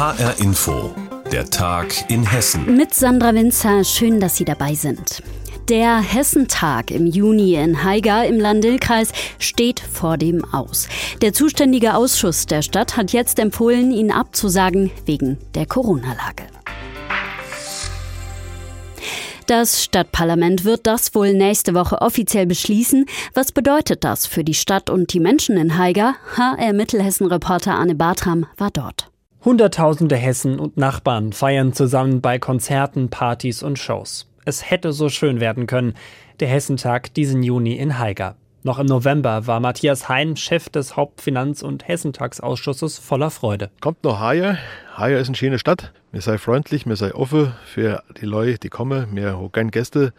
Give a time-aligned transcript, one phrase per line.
[0.00, 0.94] HR Info,
[1.30, 2.74] der Tag in Hessen.
[2.74, 5.22] Mit Sandra Winzer, schön, dass Sie dabei sind.
[5.68, 10.88] Der Hessentag im Juni in Haiger im Landil-Kreis steht vor dem Aus.
[11.20, 16.46] Der zuständige Ausschuss der Stadt hat jetzt empfohlen, ihn abzusagen wegen der Corona-Lage.
[19.46, 23.04] Das Stadtparlament wird das wohl nächste Woche offiziell beschließen.
[23.34, 26.14] Was bedeutet das für die Stadt und die Menschen in Haiger?
[26.38, 29.10] HR Mittelhessen-Reporter Anne Bartram war dort.
[29.42, 34.30] Hunderttausende Hessen und Nachbarn feiern zusammen bei Konzerten, Partys und Shows.
[34.44, 35.94] Es hätte so schön werden können,
[36.40, 38.36] der Hessentag diesen Juni in Haiger.
[38.64, 43.70] Noch im November war Matthias Hein Chef des Hauptfinanz- und Hessentagsausschusses voller Freude.
[43.80, 44.58] Kommt noch Haier.
[44.94, 45.94] Haier ist eine schöne Stadt.
[46.12, 49.18] Wir sei freundlich, wir sei offen für die Leute, die kommen.
[49.18, 50.12] Haben gerne Gäste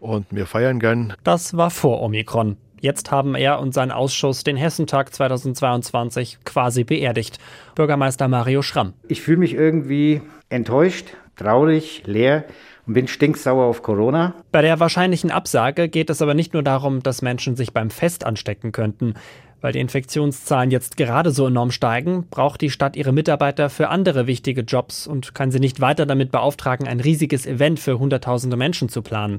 [0.00, 1.12] und wir feiern gern.
[1.24, 2.56] Das war vor Omikron.
[2.82, 7.38] Jetzt haben er und sein Ausschuss den Hessentag 2022 quasi beerdigt.
[7.76, 8.94] Bürgermeister Mario Schramm.
[9.06, 12.44] Ich fühle mich irgendwie enttäuscht, traurig, leer
[12.88, 14.34] und bin stinksauer auf Corona.
[14.50, 18.26] Bei der wahrscheinlichen Absage geht es aber nicht nur darum, dass Menschen sich beim Fest
[18.26, 19.14] anstecken könnten.
[19.60, 24.26] Weil die Infektionszahlen jetzt gerade so enorm steigen, braucht die Stadt ihre Mitarbeiter für andere
[24.26, 28.88] wichtige Jobs und kann sie nicht weiter damit beauftragen, ein riesiges Event für Hunderttausende Menschen
[28.88, 29.38] zu planen.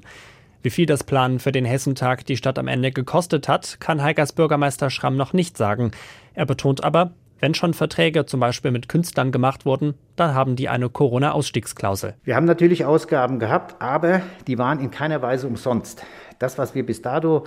[0.63, 4.31] Wie viel das Planen für den Hessentag die Stadt am Ende gekostet hat, kann Heikers
[4.31, 5.91] Bürgermeister Schramm noch nicht sagen.
[6.35, 7.11] Er betont aber,
[7.41, 12.13] wenn schon Verträge zum Beispiel mit Künstlern gemacht wurden, dann haben die eine Corona-Ausstiegsklausel.
[12.23, 16.05] Wir haben natürlich Ausgaben gehabt, aber die waren in keiner Weise umsonst.
[16.39, 17.43] Das, was wir bis dato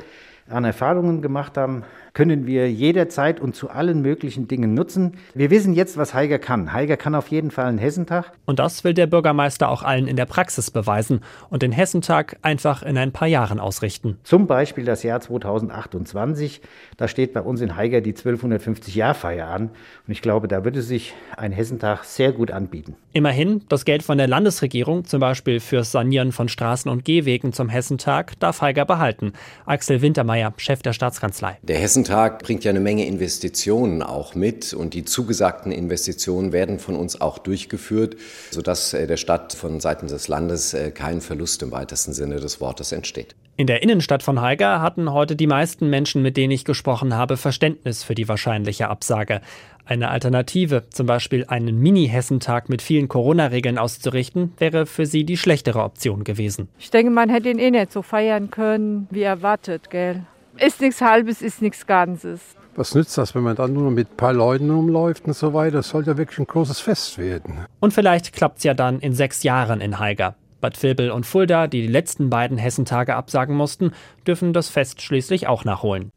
[0.51, 1.85] an Erfahrungen gemacht haben,
[2.17, 5.19] können wir jederzeit und zu allen möglichen Dingen nutzen.
[5.35, 6.73] Wir wissen jetzt, was Heiger kann.
[6.73, 8.33] Heiger kann auf jeden Fall einen Hessentag.
[8.47, 12.83] Und das will der Bürgermeister auch allen in der Praxis beweisen und den Hessentag einfach
[12.83, 14.17] in ein paar Jahren ausrichten.
[14.23, 16.63] Zum Beispiel das Jahr 2028.
[16.97, 19.65] Da steht bei uns in Heiger die 1250-Jahr-Feier an.
[19.65, 22.97] Und ich glaube, da würde sich ein Hessentag sehr gut anbieten.
[23.13, 27.69] Immerhin, das Geld von der Landesregierung, zum Beispiel fürs Sanieren von Straßen und Gehwegen zum
[27.69, 29.35] Hessentag, darf Heiger behalten.
[29.67, 31.59] Axel Wintermeyer, Chef der Staatskanzlei.
[31.63, 36.79] Der Hessentag Tag bringt ja eine Menge Investitionen auch mit und die zugesagten Investitionen werden
[36.79, 38.17] von uns auch durchgeführt,
[38.51, 42.61] sodass äh, der Stadt von Seiten des Landes äh, kein Verlust im weitesten Sinne des
[42.61, 43.35] Wortes entsteht.
[43.59, 47.37] In der Innenstadt von Haiger hatten heute die meisten Menschen, mit denen ich gesprochen habe,
[47.37, 49.41] Verständnis für die wahrscheinliche Absage.
[49.85, 55.83] Eine Alternative, zum Beispiel einen Mini-Hessentag mit vielen Corona-Regeln auszurichten, wäre für sie die schlechtere
[55.83, 56.69] Option gewesen.
[56.79, 60.25] Ich denke, man hätte ihn eh nicht so feiern können, wie erwartet, gell?
[60.59, 62.41] Ist nichts Halbes, ist nichts Ganzes.
[62.75, 65.79] Was nützt das, wenn man dann nur mit ein paar Leuten rumläuft und so weiter?
[65.79, 67.67] Das soll ja wirklich ein großes Fest werden.
[67.81, 70.35] Und vielleicht klappt es ja dann in sechs Jahren in Haiger.
[70.61, 73.93] Bad Vilbel und Fulda, die die letzten beiden Hessentage absagen mussten,
[74.27, 76.13] dürfen das Fest schließlich auch nachholen.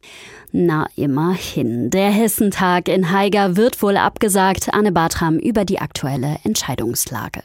[0.52, 1.90] Na, immerhin.
[1.90, 4.72] Der Hessentag in Haiger wird wohl abgesagt.
[4.72, 7.42] Anne Bartram über die aktuelle Entscheidungslage.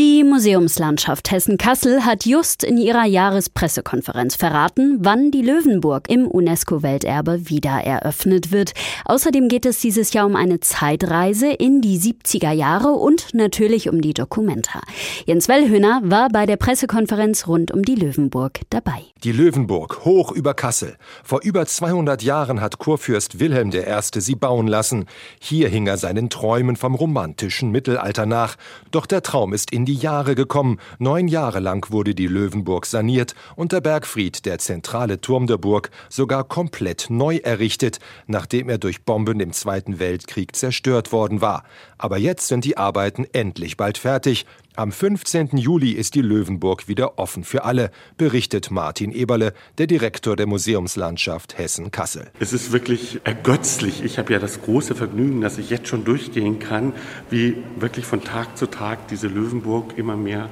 [0.00, 7.72] Die Museumslandschaft Hessen-Kassel hat just in ihrer Jahrespressekonferenz verraten, wann die Löwenburg im UNESCO-Welterbe wieder
[7.84, 8.72] eröffnet wird.
[9.04, 14.00] Außerdem geht es dieses Jahr um eine Zeitreise in die 70er Jahre und natürlich um
[14.00, 14.80] die Dokumenta.
[15.26, 19.02] Jens Wellhöhner war bei der Pressekonferenz rund um die Löwenburg dabei.
[19.22, 20.96] Die Löwenburg, hoch über Kassel.
[21.22, 24.00] Vor über 200 Jahren hat Kurfürst Wilhelm I.
[24.18, 25.04] sie bauen lassen.
[25.38, 28.56] Hier hing er seinen Träumen vom romantischen Mittelalter nach.
[28.92, 30.78] Doch der Traum ist in die Jahre gekommen.
[30.98, 35.90] Neun Jahre lang wurde die Löwenburg saniert und der Bergfried, der zentrale Turm der Burg,
[36.08, 41.64] sogar komplett neu errichtet, nachdem er durch Bomben im Zweiten Weltkrieg zerstört worden war.
[41.98, 44.46] Aber jetzt sind die Arbeiten endlich bald fertig.
[44.80, 45.58] Am 15.
[45.58, 51.58] Juli ist die Löwenburg wieder offen für alle, berichtet Martin Eberle, der Direktor der Museumslandschaft
[51.58, 52.30] Hessen-Kassel.
[52.40, 54.02] Es ist wirklich ergötzlich.
[54.02, 56.94] Ich habe ja das große Vergnügen, dass ich jetzt schon durchgehen kann,
[57.28, 60.48] wie wirklich von Tag zu Tag diese Löwenburg immer mehr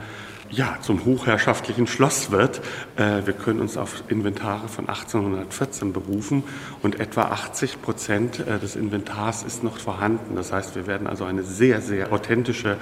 [0.50, 2.60] ja, zum hochherrschaftlichen Schloss wird.
[2.96, 6.44] Äh, wir können uns auf Inventare von 1814 berufen
[6.82, 10.36] und etwa 80 Prozent äh, des Inventars ist noch vorhanden.
[10.36, 12.76] Das heißt, wir werden also eine sehr, sehr authentische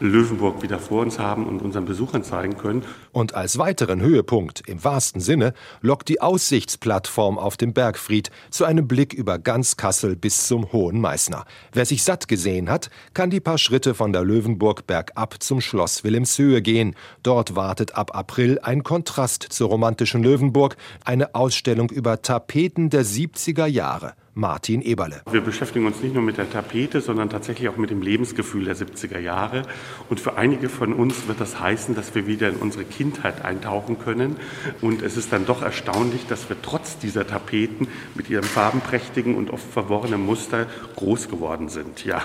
[0.00, 2.84] Löwenburg wieder vor uns haben und unseren Besuchern zeigen können.
[3.12, 8.88] Und als weiteren Höhepunkt im wahrsten Sinne lockt die Aussichtsplattform auf dem Bergfried zu einem
[8.88, 11.44] Blick über ganz Kassel bis zum Hohen Meißner.
[11.72, 16.04] Wer sich satt gesehen hat, kann die paar Schritte von der Löwenburg bergab zum Schloss
[16.04, 22.90] Wilhelmshöhe gehen Dort wartet ab April ein Kontrast zur romantischen Löwenburg, eine Ausstellung über Tapeten
[22.90, 24.14] der 70er Jahre.
[24.34, 25.22] Martin Eberle.
[25.30, 28.76] Wir beschäftigen uns nicht nur mit der Tapete, sondern tatsächlich auch mit dem Lebensgefühl der
[28.76, 29.62] 70er Jahre.
[30.08, 33.98] Und für einige von uns wird das heißen, dass wir wieder in unsere Kindheit eintauchen
[33.98, 34.36] können.
[34.80, 39.50] Und es ist dann doch erstaunlich, dass wir trotz dieser Tapeten mit ihrem farbenprächtigen und
[39.50, 40.66] oft verworrenen Muster
[40.96, 42.04] groß geworden sind.
[42.04, 42.22] Ja.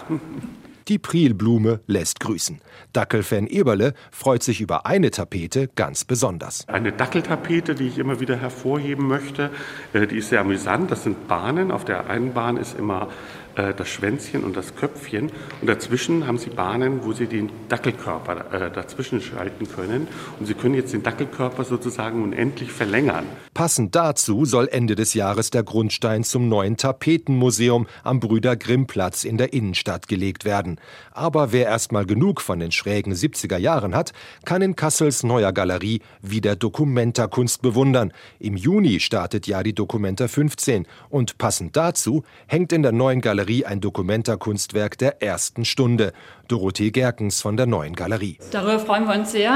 [0.87, 2.61] Die Prilblume lässt grüßen.
[2.93, 6.67] Dackelfan Eberle freut sich über eine Tapete ganz besonders.
[6.67, 9.49] Eine Dackeltapete, die ich immer wieder hervorheben möchte,
[9.93, 10.91] äh, die ist sehr amüsant.
[10.91, 11.71] Das sind Bahnen.
[11.71, 13.09] Auf der einen Bahn ist immer
[13.55, 15.31] äh, das Schwänzchen und das Köpfchen.
[15.61, 20.07] Und dazwischen haben Sie Bahnen, wo Sie den Dackelkörper äh, dazwischen schalten können.
[20.39, 23.25] Und Sie können jetzt den Dackelkörper sozusagen unendlich verlängern.
[23.53, 29.23] Passend dazu soll Ende des Jahres der Grundstein zum neuen Tapetenmuseum am Brüder Grimm Platz
[29.23, 30.79] in der Innenstadt gelegt werden.
[31.11, 34.11] Aber wer erst mal genug von den schrägen 70er Jahren hat,
[34.43, 38.11] kann in Kassels neuer Galerie wieder Dokumentarkunst bewundern.
[38.39, 43.44] Im Juni startet ja die Dokumenta 15 und passend dazu hängt in der neuen Galerie
[43.45, 46.13] Galerie ein Dokumentarkunstwerk der ersten Stunde.
[46.47, 48.39] Dorothee Gerkens von der Neuen Galerie.
[48.49, 49.55] Darüber freuen wir uns sehr.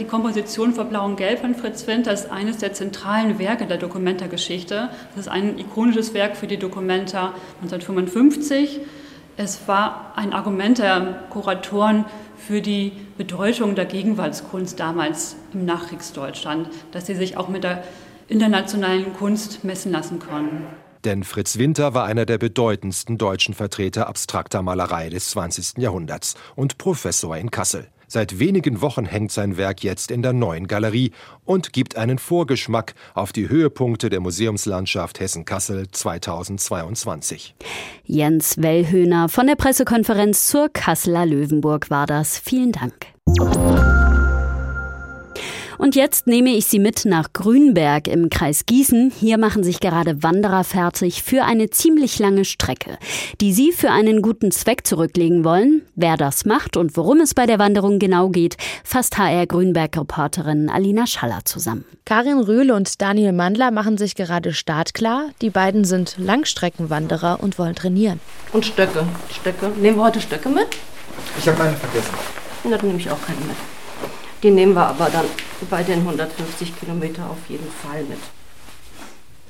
[0.00, 3.76] Die Komposition vor Blau und Gelb von Fritz Winter ist eines der zentralen Werke der
[3.76, 4.88] Dokumentargeschichte.
[5.14, 8.80] Das ist ein ikonisches Werk für die Dokumenta 1955.
[9.36, 12.06] Es war ein Argument der Kuratoren
[12.38, 17.84] für die Bedeutung der Gegenwartskunst damals im Nachkriegsdeutschland, dass sie sich auch mit der
[18.26, 20.64] internationalen Kunst messen lassen konnten.
[21.04, 25.78] Denn Fritz Winter war einer der bedeutendsten deutschen Vertreter abstrakter Malerei des 20.
[25.78, 27.88] Jahrhunderts und Professor in Kassel.
[28.10, 31.12] Seit wenigen Wochen hängt sein Werk jetzt in der neuen Galerie
[31.44, 37.54] und gibt einen Vorgeschmack auf die Höhepunkte der Museumslandschaft Hessen-Kassel 2022.
[38.04, 42.38] Jens Wellhöhner von der Pressekonferenz zur Kasseler Löwenburg war das.
[42.38, 44.07] Vielen Dank.
[45.78, 49.12] Und jetzt nehme ich Sie mit nach Grünberg im Kreis Gießen.
[49.16, 52.98] Hier machen sich gerade Wanderer fertig für eine ziemlich lange Strecke,
[53.40, 55.82] die Sie für einen guten Zweck zurücklegen wollen.
[55.94, 61.06] Wer das macht und worum es bei der Wanderung genau geht, fasst HR Grünberg-Reporterin Alina
[61.06, 61.84] Schaller zusammen.
[62.04, 65.26] Karin Rühl und Daniel Mandler machen sich gerade startklar.
[65.42, 68.18] Die beiden sind Langstreckenwanderer und wollen trainieren.
[68.52, 69.06] Und Stöcke.
[69.32, 69.68] Stöcke.
[69.80, 70.66] Nehmen wir heute Stöcke mit?
[71.38, 72.14] Ich habe meine vergessen.
[72.64, 73.77] Na, dann nehme ich auch keine mit.
[74.42, 75.26] Die nehmen wir aber dann
[75.68, 78.18] bei den 150 Kilometer auf jeden Fall mit.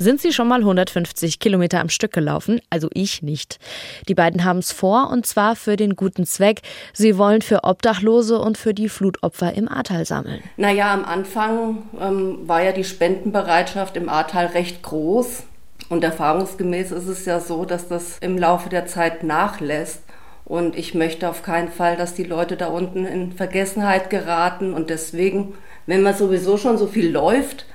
[0.01, 2.61] Sind Sie schon mal 150 Kilometer am Stück gelaufen?
[2.71, 3.59] Also ich nicht.
[4.07, 6.61] Die beiden haben es vor und zwar für den guten Zweck.
[6.93, 10.41] Sie wollen für Obdachlose und für die Flutopfer im Ahrtal sammeln.
[10.57, 15.43] Naja, am Anfang ähm, war ja die Spendenbereitschaft im Ahrtal recht groß.
[15.89, 20.03] Und erfahrungsgemäß ist es ja so, dass das im Laufe der Zeit nachlässt.
[20.49, 24.73] Und ich möchte auf keinen Fall, dass die Leute da unten in Vergessenheit geraten.
[24.73, 25.55] Und deswegen,
[25.87, 27.67] wenn man sowieso schon so viel läuft,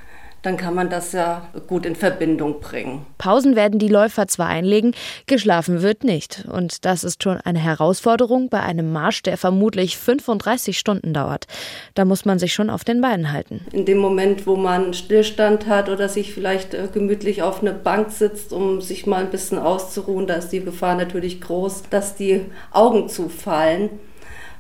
[0.44, 3.06] dann kann man das ja gut in Verbindung bringen.
[3.18, 4.94] Pausen werden die Läufer zwar einlegen,
[5.26, 6.46] geschlafen wird nicht.
[6.52, 11.48] Und das ist schon eine Herausforderung bei einem Marsch, der vermutlich 35 Stunden dauert.
[11.96, 13.66] Da muss man sich schon auf den Beinen halten.
[13.72, 18.12] In dem Moment, wo man Stillstand hat oder sich vielleicht äh, gemütlich auf eine Bank
[18.12, 22.42] sitzt, um sich mal ein bisschen auszuruhen, da ist die Gefahr natürlich groß, dass die
[22.72, 23.90] Augen zufallen.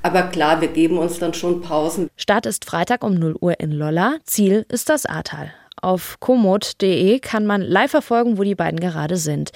[0.02, 2.10] Aber klar, wir geben uns dann schon Pausen.
[2.18, 4.18] Start ist Freitag um 0 Uhr in Lolla.
[4.26, 5.54] Ziel ist das Ahrtal.
[5.82, 9.52] Auf komoot.de kann man live verfolgen, wo die beiden gerade sind.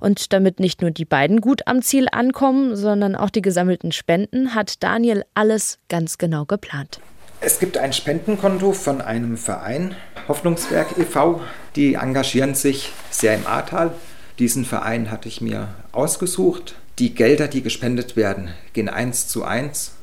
[0.00, 4.54] Und damit nicht nur die beiden gut am Ziel ankommen, sondern auch die gesammelten Spenden,
[4.54, 7.00] hat Daniel alles ganz genau geplant.
[7.40, 9.96] Es gibt ein Spendenkonto von einem Verein,
[10.28, 11.40] Hoffnungswerk e.V.,
[11.74, 13.92] die engagieren sich sehr im Ahrtal.
[14.38, 16.76] Diesen Verein hatte ich mir ausgesucht.
[17.00, 19.94] Die Gelder, die gespendet werden, gehen eins zu eins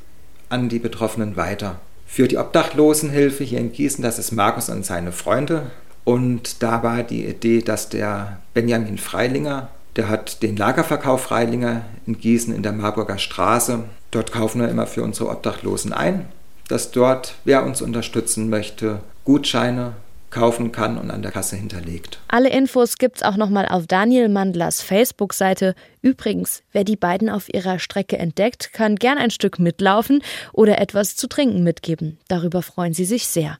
[0.50, 4.04] an die Betroffenen weiter für die Obdachlosenhilfe hier in Gießen.
[4.04, 5.70] Das ist Markus und seine Freunde.
[6.04, 12.18] Und da war die Idee, dass der Benjamin Freilinger, der hat den Lagerverkauf Freilinger in
[12.18, 13.84] Gießen in der Marburger Straße.
[14.10, 16.26] Dort kaufen wir immer für unsere Obdachlosen ein,
[16.68, 19.94] dass dort, wer uns unterstützen möchte, Gutscheine
[20.32, 22.20] kaufen kann und an der Kasse hinterlegt.
[22.28, 25.76] Alle Infos gibt's auch nochmal auf Daniel Mandlers Facebook-Seite.
[26.02, 30.22] Übrigens, wer die beiden auf ihrer Strecke entdeckt, kann gern ein Stück mitlaufen
[30.54, 32.20] oder etwas zu trinken mitgeben.
[32.28, 33.58] Darüber freuen sie sich sehr.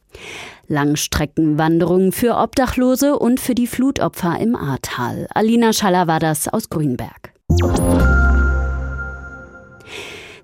[0.68, 5.28] Langstreckenwanderungen für Obdachlose und für die Flutopfer im Ahrtal.
[5.34, 7.34] Alina Schaller war das aus Grünberg.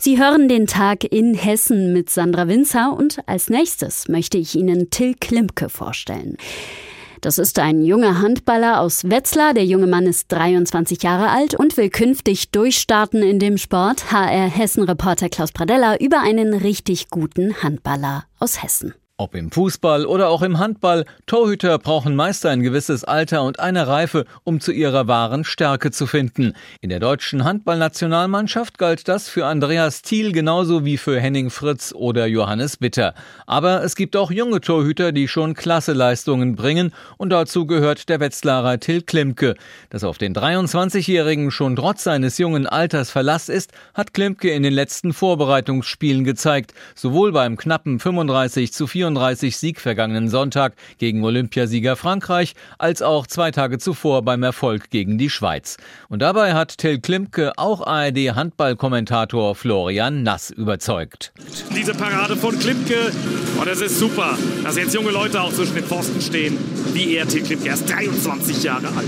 [0.06, 4.92] Sie hören den Tag in Hessen mit Sandra Winzer und als nächstes möchte ich Ihnen
[4.92, 6.38] Till Klimke vorstellen.
[7.22, 9.56] Das ist ein junger Handballer aus Wetzlar.
[9.56, 14.12] Der junge Mann ist 23 Jahre alt und will künftig durchstarten in dem Sport.
[14.12, 18.94] HR Hessen-Reporter Klaus Pradella über einen richtig guten Handballer aus Hessen.
[19.18, 23.88] Ob im Fußball oder auch im Handball, Torhüter brauchen meist ein gewisses Alter und eine
[23.88, 26.52] Reife, um zu ihrer wahren Stärke zu finden.
[26.82, 32.26] In der deutschen Handballnationalmannschaft galt das für Andreas Thiel genauso wie für Henning Fritz oder
[32.26, 33.14] Johannes Bitter.
[33.48, 38.20] Aber es gibt auch junge Torhüter, die schon klasse Leistungen bringen und dazu gehört der
[38.20, 39.56] Wetzlarer Till Klimke.
[39.92, 44.74] Dass auf den 23-Jährigen schon trotz seines jungen Alters Verlass ist, hat Klimke in den
[44.74, 51.96] letzten Vorbereitungsspielen gezeigt, sowohl beim knappen 35 zu 4 34 Sieg vergangenen Sonntag gegen Olympiasieger
[51.96, 55.78] Frankreich, als auch zwei Tage zuvor beim Erfolg gegen die Schweiz.
[56.10, 61.34] Und dabei hat Till Klimke auch ARD-Handballkommentator Florian Nass überzeugt.
[61.76, 63.12] Diese Parade von Klimke,
[63.62, 66.58] oh, das ist super, dass jetzt junge Leute auch zwischen den Pfosten stehen,
[66.94, 69.08] wie er, Till Klimke, er ist 23 Jahre alt.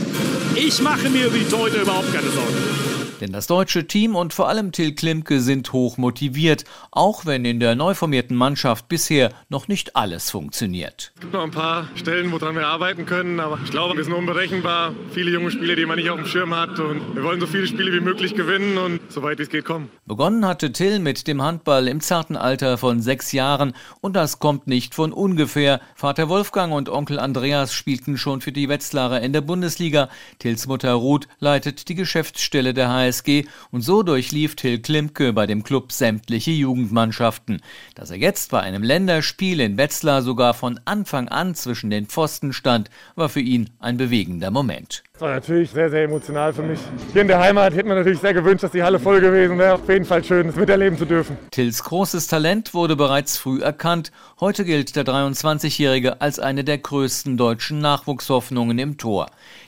[0.55, 2.96] Ich mache mir über die Torhüter überhaupt keine Sorgen.
[3.19, 7.59] Denn das deutsche Team und vor allem Till Klimke sind hoch motiviert, auch wenn in
[7.59, 11.13] der neu formierten Mannschaft bisher noch nicht alles funktioniert.
[11.15, 14.13] Es gibt noch ein paar Stellen, woran wir arbeiten können, aber ich glaube, wir sind
[14.13, 14.93] unberechenbar.
[15.11, 17.65] Viele junge Spieler, die man nicht auf dem Schirm hat und wir wollen so viele
[17.65, 19.89] Spiele wie möglich gewinnen und soweit es geht kommen.
[20.05, 24.67] Begonnen hatte Till mit dem Handball im zarten Alter von sechs Jahren und das kommt
[24.67, 25.81] nicht von ungefähr.
[25.95, 30.09] Vater Wolfgang und Onkel Andreas spielten schon für die Wetzlarer in der Bundesliga.
[30.37, 35.47] Tills Mutter Ruth leitet die Geschäftsstelle der HSG HSG und so durchlief Till Klimke bei
[35.47, 37.61] dem Club sämtliche Jugendmannschaften.
[37.95, 42.53] Dass er jetzt bei einem Länderspiel in Wetzlar sogar von Anfang an zwischen den Pfosten
[42.53, 45.03] stand, war für ihn ein bewegender Moment.
[45.13, 46.79] Das war natürlich sehr, sehr emotional für mich.
[47.11, 49.73] Hier in der Heimat hätte man natürlich sehr gewünscht, dass die Halle voll gewesen wäre.
[49.73, 51.37] Auf jeden Fall schön, das miterleben zu dürfen.
[51.49, 54.11] Tills großes Talent wurde bereits früh erkannt.
[54.39, 59.27] Heute gilt der 23-Jährige als eine der größten deutschen Nachwuchshoffnungen im Tor.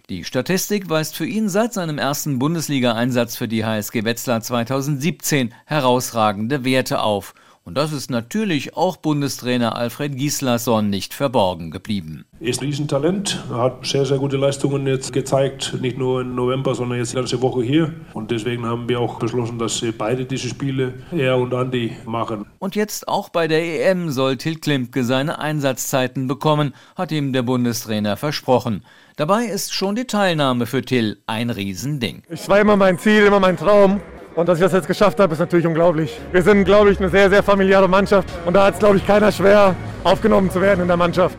[0.10, 6.66] Die Statistik weist für ihn seit seinem ersten Bundesliga-Einsatz für die HSG Wetzlar 2017 herausragende
[6.66, 7.36] Werte auf.
[7.70, 12.26] Und das ist natürlich auch Bundestrainer Alfred Gislason nicht verborgen geblieben.
[12.40, 16.74] Er ist ein Riesentalent, hat sehr, sehr gute Leistungen jetzt gezeigt, nicht nur im November,
[16.74, 17.94] sondern jetzt die ganze Woche hier.
[18.16, 22.48] Und deswegen haben wir auch beschlossen, dass beide diese Spiele, er und Andi, machen.
[22.58, 27.44] Und jetzt auch bei der EM soll Till Klimke seine Einsatzzeiten bekommen, hat ihm der
[27.44, 28.84] Bundestrainer versprochen.
[29.16, 32.24] Dabei ist schon die Teilnahme für Till ein Riesending.
[32.30, 34.02] Es war immer mein Ziel, immer mein Traum.
[34.40, 36.18] Und dass ich das jetzt geschafft habe, ist natürlich unglaublich.
[36.32, 38.30] Wir sind, glaube ich, eine sehr, sehr familiäre Mannschaft.
[38.46, 41.38] Und da hat es, glaube ich, keiner schwer, aufgenommen zu werden in der Mannschaft.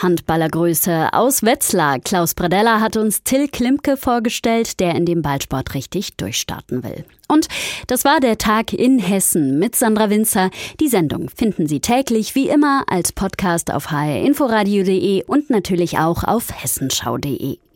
[0.00, 1.98] Handballergröße aus Wetzlar.
[1.98, 7.04] Klaus Bradella hat uns Till Klimke vorgestellt, der in dem Ballsport richtig durchstarten will.
[7.26, 7.48] Und
[7.88, 10.50] das war der Tag in Hessen mit Sandra Winzer.
[10.78, 16.52] Die Sendung finden Sie täglich wie immer als Podcast auf hrinforadio.de und natürlich auch auf
[16.54, 17.62] hessenschau.de.